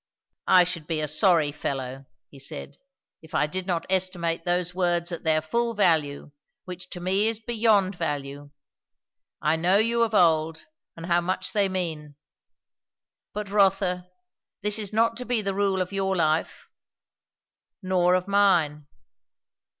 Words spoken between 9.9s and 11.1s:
of old, and